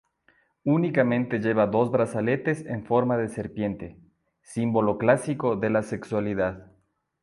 Únicamente 0.65 1.37
lleva 1.37 1.67
dos 1.67 1.91
brazaletes 1.91 2.65
en 2.65 2.83
forma 2.87 3.17
de 3.19 3.27
serpiente, 3.29 3.99
símbolo 4.41 4.97
clásico 4.97 5.55
de 5.57 5.69
la 5.69 5.83
sexualidad. 5.83 6.71